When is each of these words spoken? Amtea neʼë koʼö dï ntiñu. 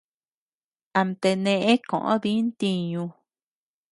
Amtea 0.99 1.35
neʼë 1.43 1.73
koʼö 1.89 2.13
dï 2.23 2.31
ntiñu. 2.47 3.03